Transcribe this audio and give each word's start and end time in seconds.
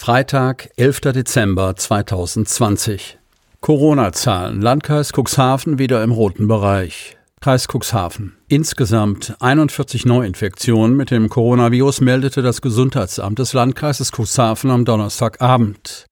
Freitag, 0.00 0.70
11. 0.76 1.00
Dezember 1.12 1.74
2020. 1.74 3.18
Corona-Zahlen. 3.60 4.62
Landkreis 4.62 5.10
Cuxhaven 5.12 5.80
wieder 5.80 6.04
im 6.04 6.12
roten 6.12 6.46
Bereich. 6.46 7.16
Kreis 7.40 7.66
Cuxhaven. 7.66 8.36
Insgesamt 8.46 9.34
41 9.40 10.06
Neuinfektionen 10.06 10.96
mit 10.96 11.10
dem 11.10 11.28
Coronavirus 11.28 12.00
meldete 12.00 12.42
das 12.42 12.62
Gesundheitsamt 12.62 13.40
des 13.40 13.54
Landkreises 13.54 14.12
Cuxhaven 14.12 14.70
am 14.70 14.84
Donnerstagabend. 14.84 16.06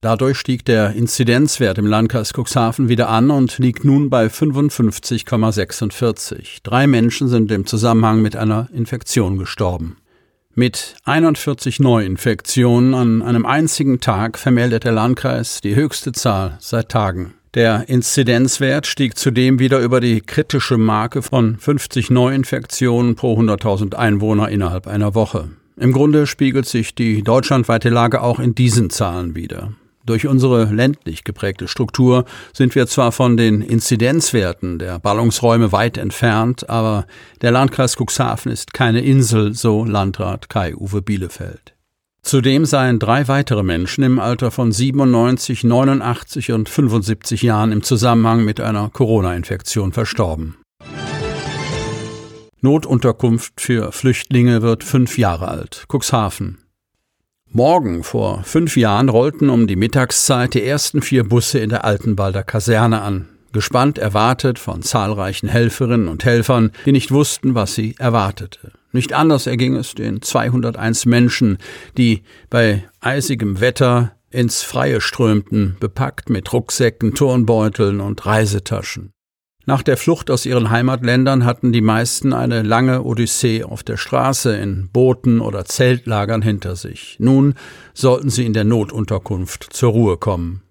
Dadurch 0.00 0.38
stieg 0.38 0.64
der 0.64 0.94
Inzidenzwert 0.94 1.76
im 1.76 1.86
Landkreis 1.86 2.32
Cuxhaven 2.34 2.88
wieder 2.88 3.10
an 3.10 3.30
und 3.30 3.58
liegt 3.58 3.84
nun 3.84 4.08
bei 4.08 4.28
55,46. 4.28 6.60
Drei 6.62 6.86
Menschen 6.86 7.28
sind 7.28 7.52
im 7.52 7.66
Zusammenhang 7.66 8.22
mit 8.22 8.34
einer 8.34 8.70
Infektion 8.72 9.36
gestorben. 9.36 9.98
Mit 10.58 10.96
41 11.04 11.80
Neuinfektionen 11.80 12.94
an 12.94 13.20
einem 13.20 13.44
einzigen 13.44 14.00
Tag 14.00 14.38
vermeldet 14.38 14.84
der 14.84 14.92
Landkreis 14.92 15.60
die 15.60 15.74
höchste 15.74 16.12
Zahl 16.12 16.56
seit 16.60 16.88
Tagen. 16.88 17.34
Der 17.52 17.90
Inzidenzwert 17.90 18.86
stieg 18.86 19.18
zudem 19.18 19.58
wieder 19.58 19.80
über 19.80 20.00
die 20.00 20.22
kritische 20.22 20.78
Marke 20.78 21.20
von 21.20 21.58
50 21.58 22.08
Neuinfektionen 22.08 23.16
pro 23.16 23.38
100.000 23.38 23.96
Einwohner 23.96 24.48
innerhalb 24.48 24.86
einer 24.86 25.14
Woche. 25.14 25.50
Im 25.76 25.92
Grunde 25.92 26.26
spiegelt 26.26 26.64
sich 26.64 26.94
die 26.94 27.22
deutschlandweite 27.22 27.90
Lage 27.90 28.22
auch 28.22 28.38
in 28.38 28.54
diesen 28.54 28.88
Zahlen 28.88 29.34
wider. 29.34 29.74
Durch 30.06 30.28
unsere 30.28 30.64
ländlich 30.66 31.24
geprägte 31.24 31.66
Struktur 31.66 32.24
sind 32.52 32.76
wir 32.76 32.86
zwar 32.86 33.10
von 33.10 33.36
den 33.36 33.60
Inzidenzwerten 33.60 34.78
der 34.78 35.00
Ballungsräume 35.00 35.72
weit 35.72 35.98
entfernt, 35.98 36.70
aber 36.70 37.06
der 37.42 37.50
Landkreis 37.50 37.96
Cuxhaven 37.96 38.52
ist 38.52 38.72
keine 38.72 39.00
Insel, 39.00 39.54
so 39.54 39.84
Landrat 39.84 40.48
Kai-Uwe 40.48 41.02
Bielefeld. 41.02 41.74
Zudem 42.22 42.64
seien 42.66 43.00
drei 43.00 43.26
weitere 43.26 43.64
Menschen 43.64 44.04
im 44.04 44.20
Alter 44.20 44.52
von 44.52 44.70
97, 44.70 45.64
89 45.64 46.52
und 46.52 46.68
75 46.68 47.42
Jahren 47.42 47.72
im 47.72 47.82
Zusammenhang 47.82 48.44
mit 48.44 48.60
einer 48.60 48.90
Corona-Infektion 48.90 49.92
verstorben. 49.92 50.56
Notunterkunft 52.60 53.60
für 53.60 53.92
Flüchtlinge 53.92 54.62
wird 54.62 54.82
fünf 54.82 55.18
Jahre 55.18 55.48
alt. 55.48 55.86
Cuxhaven. 55.92 56.58
Morgen 57.56 58.02
vor 58.02 58.42
fünf 58.44 58.76
Jahren 58.76 59.08
rollten 59.08 59.48
um 59.48 59.66
die 59.66 59.76
Mittagszeit 59.76 60.52
die 60.52 60.62
ersten 60.62 61.00
vier 61.00 61.24
Busse 61.24 61.58
in 61.58 61.70
der 61.70 61.86
Altenwalder 61.86 62.42
Kaserne 62.42 63.00
an, 63.00 63.30
gespannt 63.52 63.96
erwartet 63.96 64.58
von 64.58 64.82
zahlreichen 64.82 65.48
Helferinnen 65.48 66.08
und 66.08 66.26
Helfern, 66.26 66.70
die 66.84 66.92
nicht 66.92 67.12
wussten, 67.12 67.54
was 67.54 67.74
sie 67.74 67.94
erwartete. 67.98 68.72
Nicht 68.92 69.14
anders 69.14 69.46
erging 69.46 69.74
es 69.74 69.94
den 69.94 70.20
201 70.20 71.06
Menschen, 71.06 71.56
die 71.96 72.24
bei 72.50 72.84
eisigem 73.00 73.58
Wetter 73.58 74.12
ins 74.28 74.62
Freie 74.62 75.00
strömten, 75.00 75.78
bepackt 75.80 76.28
mit 76.28 76.52
Rucksäcken, 76.52 77.14
Turnbeuteln 77.14 78.02
und 78.02 78.26
Reisetaschen. 78.26 79.12
Nach 79.68 79.82
der 79.82 79.96
Flucht 79.96 80.30
aus 80.30 80.46
ihren 80.46 80.70
Heimatländern 80.70 81.44
hatten 81.44 81.72
die 81.72 81.80
meisten 81.80 82.32
eine 82.32 82.62
lange 82.62 83.02
Odyssee 83.02 83.64
auf 83.64 83.82
der 83.82 83.96
Straße 83.96 84.56
in 84.56 84.88
Booten 84.92 85.40
oder 85.40 85.64
Zeltlagern 85.64 86.40
hinter 86.40 86.76
sich. 86.76 87.16
Nun 87.18 87.54
sollten 87.92 88.30
sie 88.30 88.46
in 88.46 88.52
der 88.52 88.62
Notunterkunft 88.62 89.66
zur 89.72 89.90
Ruhe 89.90 90.18
kommen. 90.18 90.62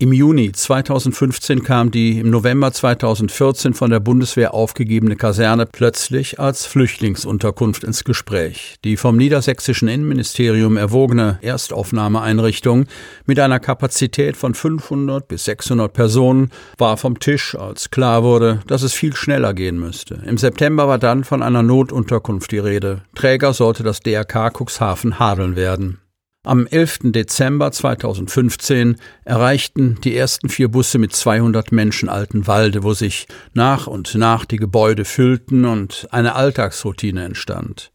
Im 0.00 0.12
Juni 0.12 0.52
2015 0.52 1.64
kam 1.64 1.90
die 1.90 2.20
im 2.20 2.30
November 2.30 2.70
2014 2.70 3.74
von 3.74 3.90
der 3.90 3.98
Bundeswehr 3.98 4.54
aufgegebene 4.54 5.16
Kaserne 5.16 5.66
plötzlich 5.66 6.38
als 6.38 6.66
Flüchtlingsunterkunft 6.66 7.82
ins 7.82 8.04
Gespräch. 8.04 8.76
Die 8.84 8.96
vom 8.96 9.16
niedersächsischen 9.16 9.88
Innenministerium 9.88 10.76
erwogene 10.76 11.40
Erstaufnahmeeinrichtung 11.42 12.86
mit 13.26 13.40
einer 13.40 13.58
Kapazität 13.58 14.36
von 14.36 14.54
500 14.54 15.26
bis 15.26 15.46
600 15.46 15.92
Personen 15.92 16.52
war 16.76 16.96
vom 16.96 17.18
Tisch, 17.18 17.56
als 17.56 17.90
klar 17.90 18.22
wurde, 18.22 18.60
dass 18.68 18.84
es 18.84 18.92
viel 18.92 19.16
schneller 19.16 19.52
gehen 19.52 19.80
müsste. 19.80 20.22
Im 20.24 20.38
September 20.38 20.86
war 20.86 20.98
dann 20.98 21.24
von 21.24 21.42
einer 21.42 21.64
Notunterkunft 21.64 22.52
die 22.52 22.58
Rede. 22.58 23.02
Träger 23.16 23.52
sollte 23.52 23.82
das 23.82 23.98
DRK 23.98 24.52
Cuxhaven 24.52 25.18
Hadeln 25.18 25.56
werden. 25.56 25.98
Am 26.48 26.66
11. 26.66 27.12
Dezember 27.12 27.72
2015 27.72 28.96
erreichten 29.24 29.98
die 30.02 30.16
ersten 30.16 30.48
vier 30.48 30.68
Busse 30.68 30.98
mit 30.98 31.12
200 31.12 31.72
Menschen 31.72 32.08
Altenwalde, 32.08 32.84
wo 32.84 32.94
sich 32.94 33.26
nach 33.52 33.86
und 33.86 34.14
nach 34.14 34.46
die 34.46 34.56
Gebäude 34.56 35.04
füllten 35.04 35.66
und 35.66 36.08
eine 36.10 36.36
Alltagsroutine 36.36 37.24
entstand. 37.24 37.90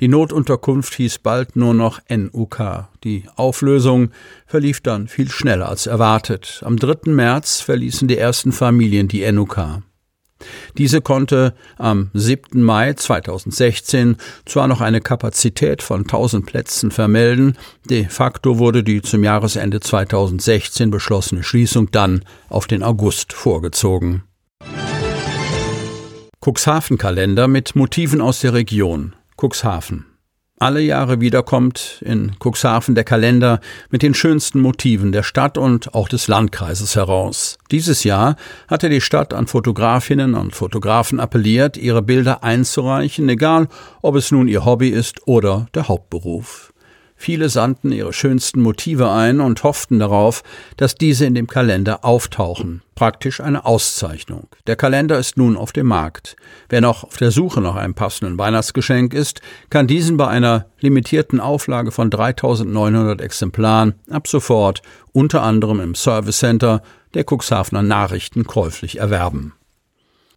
Die 0.00 0.08
Notunterkunft 0.08 0.92
hieß 0.94 1.20
bald 1.20 1.56
nur 1.56 1.72
noch 1.72 2.00
NUK. 2.10 2.88
Die 3.04 3.24
Auflösung 3.36 4.10
verlief 4.44 4.80
dann 4.82 5.08
viel 5.08 5.30
schneller 5.30 5.68
als 5.68 5.86
erwartet. 5.86 6.62
Am 6.62 6.76
3. 6.76 7.10
März 7.12 7.60
verließen 7.60 8.06
die 8.06 8.18
ersten 8.18 8.52
Familien 8.52 9.08
die 9.08 9.30
NUK. 9.32 9.82
Diese 10.76 11.00
konnte 11.00 11.54
am 11.78 12.10
7. 12.12 12.62
Mai 12.62 12.92
2016 12.94 14.16
zwar 14.44 14.68
noch 14.68 14.80
eine 14.80 15.00
Kapazität 15.00 15.82
von 15.82 16.00
1000 16.02 16.44
Plätzen 16.44 16.90
vermelden, 16.90 17.56
de 17.88 18.06
facto 18.08 18.58
wurde 18.58 18.82
die 18.82 19.02
zum 19.02 19.24
Jahresende 19.24 19.80
2016 19.80 20.90
beschlossene 20.90 21.42
Schließung 21.42 21.90
dann 21.90 22.24
auf 22.48 22.66
den 22.66 22.82
August 22.82 23.32
vorgezogen. 23.32 24.24
Cuxhaven-Kalender 26.44 27.48
mit 27.48 27.74
Motiven 27.74 28.20
aus 28.20 28.40
der 28.40 28.52
Region. 28.52 29.14
Cuxhaven. 29.40 30.13
Alle 30.60 30.80
Jahre 30.80 31.20
wieder 31.20 31.42
kommt 31.42 32.00
in 32.04 32.36
Cuxhaven 32.38 32.94
der 32.94 33.02
Kalender 33.02 33.60
mit 33.90 34.02
den 34.02 34.14
schönsten 34.14 34.60
Motiven 34.60 35.10
der 35.10 35.24
Stadt 35.24 35.58
und 35.58 35.94
auch 35.94 36.08
des 36.08 36.28
Landkreises 36.28 36.94
heraus. 36.94 37.58
Dieses 37.72 38.04
Jahr 38.04 38.36
hatte 38.68 38.88
die 38.88 39.00
Stadt 39.00 39.34
an 39.34 39.48
Fotografinnen 39.48 40.34
und 40.34 40.54
Fotografen 40.54 41.18
appelliert, 41.18 41.76
ihre 41.76 42.02
Bilder 42.02 42.44
einzureichen, 42.44 43.28
egal 43.28 43.66
ob 44.00 44.14
es 44.14 44.30
nun 44.30 44.46
ihr 44.46 44.64
Hobby 44.64 44.90
ist 44.90 45.26
oder 45.26 45.66
der 45.74 45.88
Hauptberuf. 45.88 46.73
Viele 47.16 47.48
sandten 47.48 47.92
ihre 47.92 48.12
schönsten 48.12 48.60
Motive 48.60 49.10
ein 49.10 49.40
und 49.40 49.62
hofften 49.62 49.98
darauf, 49.98 50.42
dass 50.76 50.94
diese 50.94 51.24
in 51.24 51.34
dem 51.34 51.46
Kalender 51.46 52.04
auftauchen. 52.04 52.82
Praktisch 52.94 53.40
eine 53.40 53.64
Auszeichnung. 53.64 54.48
Der 54.66 54.76
Kalender 54.76 55.18
ist 55.18 55.36
nun 55.36 55.56
auf 55.56 55.72
dem 55.72 55.86
Markt. 55.86 56.36
Wer 56.68 56.80
noch 56.80 57.04
auf 57.04 57.16
der 57.16 57.30
Suche 57.30 57.60
nach 57.60 57.76
einem 57.76 57.94
passenden 57.94 58.38
Weihnachtsgeschenk 58.38 59.14
ist, 59.14 59.40
kann 59.70 59.86
diesen 59.86 60.16
bei 60.16 60.28
einer 60.28 60.66
limitierten 60.80 61.40
Auflage 61.40 61.92
von 61.92 62.10
3900 62.10 63.20
Exemplaren 63.20 63.94
ab 64.10 64.28
sofort 64.28 64.82
unter 65.12 65.42
anderem 65.42 65.80
im 65.80 65.94
Service 65.94 66.38
Center 66.38 66.82
der 67.14 67.24
Cuxhavener 67.24 67.82
Nachrichten 67.82 68.44
käuflich 68.44 68.98
erwerben. 68.98 69.54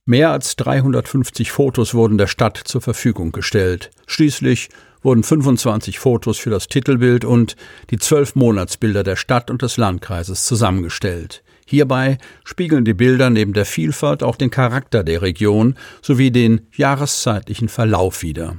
Mehr 0.10 0.32
als 0.32 0.56
350 0.56 1.52
Fotos 1.52 1.94
wurden 1.94 2.18
der 2.18 2.28
Stadt 2.28 2.58
zur 2.64 2.80
Verfügung 2.80 3.34
gestellt. 3.34 3.92
Schließlich 4.06 4.70
wurden 5.02 5.24
25 5.24 6.00
Fotos 6.00 6.38
für 6.38 6.50
das 6.50 6.68
Titelbild 6.68 7.26
und 7.26 7.56
die 7.90 7.98
zwölf 7.98 8.36
Monatsbilder 8.36 9.04
der 9.04 9.16
Stadt 9.16 9.50
und 9.50 9.62
des 9.62 9.78
Landkreises 9.78 10.46
zusammengestellt. 10.46 11.44
Hierbei 11.66 12.18
spiegeln 12.46 12.86
die 12.86 12.94
Bilder 12.94 13.30
neben 13.30 13.54
der 13.54 13.66
Vielfalt 13.66 14.24
auch 14.24 14.38
den 14.38 14.50
Charakter 14.50 15.04
der 15.04 15.22
Region 15.22 15.76
sowie 16.02 16.32
den 16.32 16.62
jahreszeitlichen 16.72 17.68
Verlauf 17.68 18.22
wider. 18.22 18.58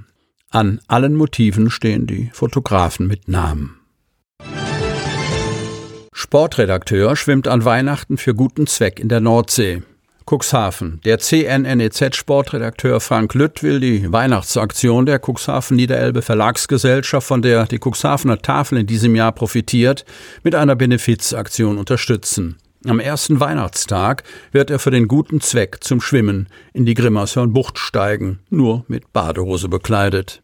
An 0.50 0.80
allen 0.88 1.14
Motiven 1.14 1.70
stehen 1.70 2.06
die 2.06 2.30
Fotografen 2.32 3.06
mit 3.06 3.28
Namen. 3.28 3.80
Sportredakteur 6.12 7.16
schwimmt 7.16 7.48
an 7.48 7.64
Weihnachten 7.64 8.18
für 8.18 8.34
guten 8.34 8.66
Zweck 8.66 9.00
in 9.00 9.08
der 9.08 9.20
Nordsee. 9.20 9.82
Cuxhaven. 10.28 11.00
Der 11.06 11.18
CNNEZ-Sportredakteur 11.18 13.00
Frank 13.00 13.32
Lütt 13.32 13.62
will 13.62 13.80
die 13.80 14.12
Weihnachtsaktion 14.12 15.06
der 15.06 15.20
Cuxhaven 15.24 15.76
Niederelbe 15.76 16.20
Verlagsgesellschaft, 16.20 17.26
von 17.26 17.40
der 17.40 17.64
die 17.64 17.80
Cuxhavener 17.82 18.42
Tafel 18.42 18.78
in 18.78 18.86
diesem 18.86 19.14
Jahr 19.16 19.32
profitiert, 19.32 20.04
mit 20.42 20.54
einer 20.54 20.76
Benefizaktion 20.76 21.78
unterstützen. 21.78 22.58
Am 22.84 23.00
ersten 23.00 23.40
Weihnachtstag 23.40 24.22
wird 24.52 24.70
er 24.70 24.78
für 24.78 24.90
den 24.90 25.08
guten 25.08 25.40
Zweck 25.40 25.78
zum 25.80 26.02
Schwimmen 26.02 26.48
in 26.74 26.84
die 26.84 26.94
Grimmershörnbucht 26.94 27.78
steigen, 27.78 28.40
nur 28.50 28.84
mit 28.86 29.14
Badehose 29.14 29.68
bekleidet. 29.70 30.42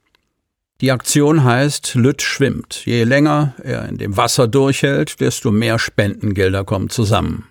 Die 0.80 0.92
Aktion 0.92 1.44
heißt 1.44 1.94
Lütt 1.94 2.22
schwimmt. 2.22 2.86
Je 2.86 3.04
länger 3.04 3.54
er 3.62 3.86
in 3.86 3.98
dem 3.98 4.16
Wasser 4.16 4.48
durchhält, 4.48 5.20
desto 5.20 5.50
mehr 5.50 5.78
Spendengelder 5.78 6.64
kommen 6.64 6.88
zusammen. 6.88 7.44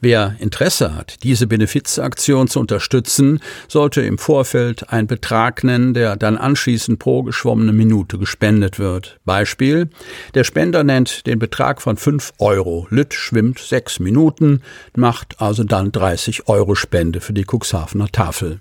Wer 0.00 0.36
Interesse 0.38 0.94
hat, 0.94 1.22
diese 1.22 1.46
Benefizaktion 1.46 2.48
zu 2.48 2.60
unterstützen, 2.60 3.40
sollte 3.68 4.02
im 4.02 4.18
Vorfeld 4.18 4.90
einen 4.90 5.06
Betrag 5.06 5.64
nennen, 5.64 5.94
der 5.94 6.16
dann 6.16 6.36
anschließend 6.36 6.98
pro 6.98 7.22
geschwommene 7.22 7.72
Minute 7.72 8.18
gespendet 8.18 8.78
wird. 8.78 9.18
Beispiel: 9.24 9.88
Der 10.34 10.44
Spender 10.44 10.84
nennt 10.84 11.26
den 11.26 11.38
Betrag 11.38 11.82
von 11.82 11.96
5 11.96 12.34
Euro. 12.38 12.86
Lütt 12.90 13.14
schwimmt 13.14 13.58
sechs 13.58 13.98
Minuten, 13.98 14.62
macht 14.94 15.40
also 15.40 15.64
dann 15.64 15.92
30 15.92 16.48
Euro 16.48 16.74
Spende 16.74 17.20
für 17.20 17.32
die 17.32 17.44
Cuxhavener 17.44 18.08
Tafel. 18.08 18.60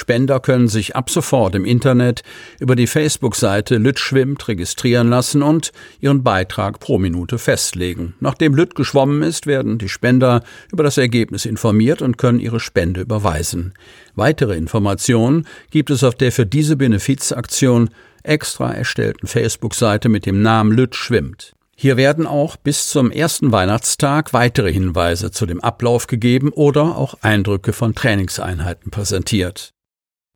Spender 0.00 0.40
können 0.40 0.66
sich 0.66 0.96
ab 0.96 1.10
sofort 1.10 1.54
im 1.54 1.64
Internet 1.64 2.22
über 2.58 2.74
die 2.74 2.86
Facebook-Seite 2.86 3.76
Lütt 3.76 3.98
schwimmt 3.98 4.48
registrieren 4.48 5.08
lassen 5.08 5.42
und 5.42 5.72
ihren 6.00 6.22
Beitrag 6.22 6.80
pro 6.80 6.98
Minute 6.98 7.38
festlegen. 7.38 8.14
Nachdem 8.18 8.54
Lütt 8.54 8.74
geschwommen 8.74 9.22
ist, 9.22 9.46
werden 9.46 9.78
die 9.78 9.88
Spender 9.88 10.42
über 10.72 10.84
das 10.84 10.96
Ergebnis 10.96 11.44
informiert 11.44 12.02
und 12.02 12.18
können 12.18 12.40
ihre 12.40 12.60
Spende 12.60 13.02
überweisen. 13.02 13.74
Weitere 14.14 14.56
Informationen 14.56 15.46
gibt 15.70 15.90
es 15.90 16.02
auf 16.02 16.14
der 16.14 16.32
für 16.32 16.46
diese 16.46 16.76
Benefizaktion 16.76 17.90
extra 18.22 18.72
erstellten 18.72 19.26
Facebook-Seite 19.26 20.08
mit 20.08 20.24
dem 20.24 20.40
Namen 20.40 20.72
Lütt 20.72 20.94
schwimmt. 20.94 21.52
Hier 21.76 21.96
werden 21.96 22.26
auch 22.26 22.56
bis 22.56 22.88
zum 22.88 23.10
ersten 23.10 23.52
Weihnachtstag 23.52 24.32
weitere 24.32 24.72
Hinweise 24.72 25.30
zu 25.30 25.46
dem 25.46 25.60
Ablauf 25.60 26.06
gegeben 26.06 26.50
oder 26.52 26.96
auch 26.96 27.14
Eindrücke 27.22 27.72
von 27.72 27.94
Trainingseinheiten 27.94 28.90
präsentiert. 28.90 29.72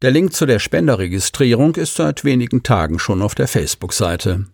Der 0.05 0.11
Link 0.11 0.35
zu 0.35 0.45
der 0.45 0.59
Spenderregistrierung 0.59 1.77
ist 1.77 1.95
seit 1.95 2.25
wenigen 2.25 2.63
Tagen 2.63 2.99
schon 2.99 3.23
auf 3.23 3.35
der 3.35 3.49
Facebook-Seite. 3.49 4.45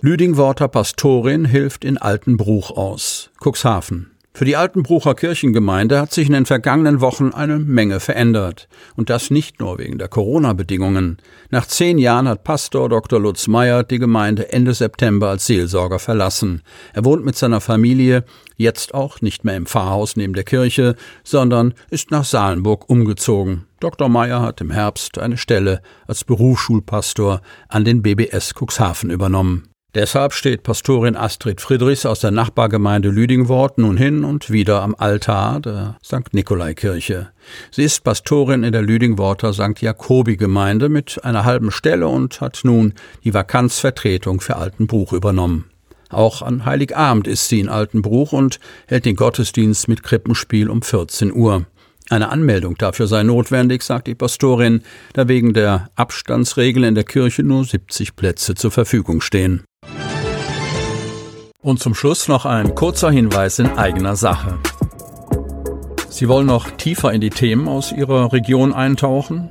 Lüdingworter 0.00 0.66
Pastorin 0.66 1.44
hilft 1.44 1.84
in 1.84 1.98
Altenbruch 1.98 2.72
aus. 2.72 3.30
Cuxhaven. 3.40 4.17
Für 4.38 4.44
die 4.44 4.54
Altenbrucher 4.54 5.16
Kirchengemeinde 5.16 6.00
hat 6.00 6.12
sich 6.12 6.28
in 6.28 6.32
den 6.32 6.46
vergangenen 6.46 7.00
Wochen 7.00 7.32
eine 7.32 7.58
Menge 7.58 7.98
verändert. 7.98 8.68
Und 8.94 9.10
das 9.10 9.32
nicht 9.32 9.58
nur 9.58 9.78
wegen 9.80 9.98
der 9.98 10.06
Corona-Bedingungen. 10.06 11.18
Nach 11.50 11.66
zehn 11.66 11.98
Jahren 11.98 12.28
hat 12.28 12.44
Pastor 12.44 12.88
Dr. 12.88 13.18
Lutz 13.18 13.48
Meyer 13.48 13.82
die 13.82 13.98
Gemeinde 13.98 14.52
Ende 14.52 14.74
September 14.74 15.30
als 15.30 15.46
Seelsorger 15.46 15.98
verlassen. 15.98 16.62
Er 16.94 17.04
wohnt 17.04 17.24
mit 17.24 17.34
seiner 17.34 17.60
Familie 17.60 18.22
jetzt 18.56 18.94
auch 18.94 19.20
nicht 19.22 19.42
mehr 19.42 19.56
im 19.56 19.66
Pfarrhaus 19.66 20.14
neben 20.14 20.34
der 20.34 20.44
Kirche, 20.44 20.94
sondern 21.24 21.74
ist 21.90 22.12
nach 22.12 22.24
Salenburg 22.24 22.88
umgezogen. 22.88 23.64
Dr. 23.80 24.08
Meyer 24.08 24.40
hat 24.40 24.60
im 24.60 24.70
Herbst 24.70 25.18
eine 25.18 25.36
Stelle 25.36 25.82
als 26.06 26.22
Berufsschulpastor 26.22 27.40
an 27.66 27.84
den 27.84 28.02
BBS 28.02 28.54
Cuxhaven 28.54 29.10
übernommen. 29.10 29.68
Deshalb 29.94 30.34
steht 30.34 30.64
Pastorin 30.64 31.16
Astrid 31.16 31.62
Friedrichs 31.62 32.04
aus 32.04 32.20
der 32.20 32.30
Nachbargemeinde 32.30 33.08
Lüdingwort 33.08 33.78
nun 33.78 33.96
hin 33.96 34.22
und 34.22 34.50
wieder 34.50 34.82
am 34.82 34.94
Altar 34.94 35.60
der 35.60 35.96
St. 36.04 36.34
Nikolaikirche. 36.34 37.28
Sie 37.70 37.84
ist 37.84 38.04
Pastorin 38.04 38.64
in 38.64 38.72
der 38.72 38.82
Lüdingworter 38.82 39.54
St. 39.54 39.80
Jakobi-Gemeinde 39.80 40.90
mit 40.90 41.24
einer 41.24 41.46
halben 41.46 41.70
Stelle 41.70 42.06
und 42.06 42.42
hat 42.42 42.60
nun 42.64 42.92
die 43.24 43.32
Vakanzvertretung 43.32 44.42
für 44.42 44.56
Altenbruch 44.56 45.14
übernommen. 45.14 45.70
Auch 46.10 46.42
an 46.42 46.66
Heiligabend 46.66 47.26
ist 47.26 47.48
sie 47.48 47.60
in 47.60 47.70
Altenbruch 47.70 48.32
und 48.32 48.60
hält 48.88 49.06
den 49.06 49.16
Gottesdienst 49.16 49.88
mit 49.88 50.02
Krippenspiel 50.02 50.68
um 50.68 50.82
14 50.82 51.32
Uhr. 51.32 51.64
Eine 52.10 52.30
Anmeldung 52.30 52.76
dafür 52.78 53.06
sei 53.06 53.22
notwendig, 53.22 53.82
sagt 53.82 54.06
die 54.06 54.14
Pastorin, 54.14 54.82
da 55.12 55.28
wegen 55.28 55.52
der 55.52 55.90
Abstandsregel 55.94 56.84
in 56.84 56.94
der 56.94 57.04
Kirche 57.04 57.42
nur 57.42 57.64
70 57.64 58.16
Plätze 58.16 58.54
zur 58.54 58.70
Verfügung 58.70 59.20
stehen. 59.20 59.64
Und 61.60 61.80
zum 61.80 61.94
Schluss 61.94 62.28
noch 62.28 62.46
ein 62.46 62.74
kurzer 62.74 63.10
Hinweis 63.10 63.58
in 63.58 63.66
eigener 63.76 64.16
Sache. 64.16 64.58
Sie 66.08 66.28
wollen 66.28 66.46
noch 66.46 66.70
tiefer 66.70 67.12
in 67.12 67.20
die 67.20 67.30
Themen 67.30 67.68
aus 67.68 67.92
Ihrer 67.92 68.32
Region 68.32 68.72
eintauchen? 68.72 69.50